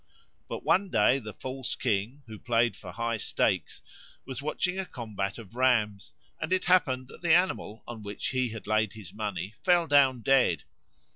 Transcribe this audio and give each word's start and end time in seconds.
But 0.49 0.63
one 0.65 0.89
day 0.89 1.19
the 1.19 1.31
false 1.31 1.75
king, 1.75 2.23
who 2.25 2.39
played 2.39 2.75
for 2.75 2.91
high 2.91 3.17
stakes, 3.17 3.83
was 4.25 4.41
watching 4.41 4.79
a 4.79 4.85
combat 4.87 5.37
of 5.37 5.53
rams, 5.55 6.11
and 6.41 6.51
it 6.51 6.65
happened 6.65 7.07
that 7.09 7.21
the 7.21 7.35
animal 7.35 7.83
on 7.85 8.01
which 8.01 8.29
he 8.29 8.49
had 8.49 8.65
laid 8.65 8.93
his 8.93 9.13
money 9.13 9.53
fell 9.63 9.85
down 9.85 10.21
dead. 10.23 10.63